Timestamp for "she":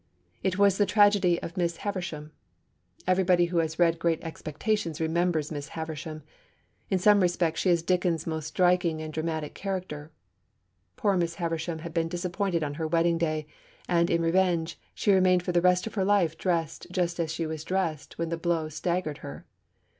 7.61-7.69, 14.95-15.11, 17.31-17.45